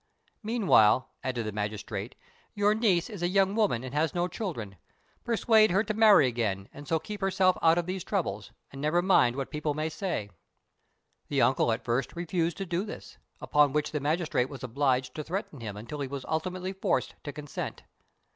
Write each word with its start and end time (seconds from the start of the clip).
"Meanwhile," 0.41 1.11
added 1.23 1.45
the 1.45 1.51
magistrate, 1.51 2.15
"your 2.55 2.73
niece 2.73 3.07
is 3.07 3.21
a 3.21 3.27
young 3.27 3.53
woman 3.53 3.83
and 3.83 3.93
has 3.93 4.15
no 4.15 4.27
children; 4.27 4.77
persuade 5.23 5.69
her 5.69 5.83
to 5.83 5.93
marry 5.93 6.25
again 6.25 6.67
and 6.73 6.87
so 6.87 6.97
keep 6.97 7.21
herself 7.21 7.55
out 7.61 7.77
of 7.77 7.85
these 7.85 8.03
troubles, 8.03 8.49
and 8.71 8.81
never 8.81 9.03
mind 9.03 9.35
what 9.35 9.51
people 9.51 9.75
may 9.75 9.89
say." 9.89 10.31
The 11.27 11.43
uncle 11.43 11.71
at 11.71 11.85
first 11.85 12.15
refused 12.15 12.57
to 12.57 12.65
do 12.65 12.83
this; 12.83 13.19
upon 13.39 13.73
which 13.73 13.91
the 13.91 13.99
magistrate 13.99 14.49
was 14.49 14.63
obliged 14.63 15.13
to 15.13 15.23
threaten 15.23 15.59
him 15.59 15.77
until 15.77 15.99
he 15.99 16.07
was 16.07 16.25
ultimately 16.25 16.73
forced 16.73 17.13
to 17.25 17.31
consent. 17.31 17.83